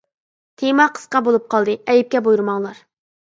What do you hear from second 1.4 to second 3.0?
قالدى، ئەيىبكە بۇيرۇماڭلار!